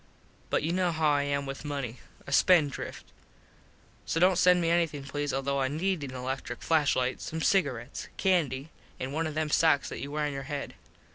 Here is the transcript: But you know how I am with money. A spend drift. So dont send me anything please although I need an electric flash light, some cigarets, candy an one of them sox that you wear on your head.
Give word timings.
But 0.49 0.63
you 0.63 0.73
know 0.73 0.91
how 0.91 1.09
I 1.11 1.21
am 1.21 1.45
with 1.45 1.63
money. 1.63 1.99
A 2.25 2.31
spend 2.31 2.71
drift. 2.71 3.05
So 4.07 4.19
dont 4.19 4.35
send 4.39 4.59
me 4.59 4.71
anything 4.71 5.03
please 5.03 5.31
although 5.31 5.61
I 5.61 5.67
need 5.67 6.03
an 6.03 6.15
electric 6.15 6.63
flash 6.63 6.95
light, 6.95 7.21
some 7.21 7.39
cigarets, 7.39 8.07
candy 8.17 8.71
an 8.99 9.11
one 9.11 9.27
of 9.27 9.35
them 9.35 9.51
sox 9.51 9.89
that 9.89 10.01
you 10.01 10.09
wear 10.09 10.25
on 10.25 10.33
your 10.33 10.41
head. 10.49 10.73